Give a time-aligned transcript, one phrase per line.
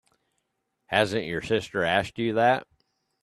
[0.87, 2.65] Hasn't your sister asked you that?